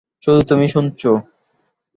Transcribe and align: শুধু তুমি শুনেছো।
শুধু 0.23 0.41
তুমি 0.41 0.65
শুনেছো। 0.67 1.11